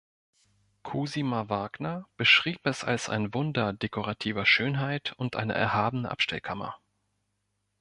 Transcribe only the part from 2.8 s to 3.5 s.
als ein